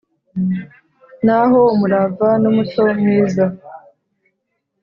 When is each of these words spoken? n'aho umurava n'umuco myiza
n'aho 1.25 1.59
umurava 1.73 2.29
n'umuco 2.41 2.83
myiza 2.99 3.45